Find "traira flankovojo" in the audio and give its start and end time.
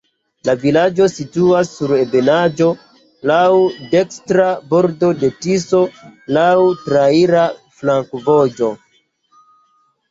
6.89-8.75